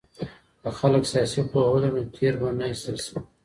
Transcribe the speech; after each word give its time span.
که 0.61 0.69
خلګ 0.79 1.03
سياسي 1.11 1.41
پوهه 1.51 1.69
ولري 1.73 1.89
نو 1.95 2.01
تېر 2.15 2.33
به 2.39 2.47
نه 2.57 2.63
ايستل 2.67 2.97
سي. 3.05 3.15